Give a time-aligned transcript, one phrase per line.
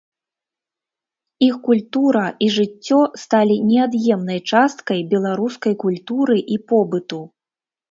[1.47, 7.23] Іх культура і жыццё сталі неад'емнай часткай беларускай культуры і побыту.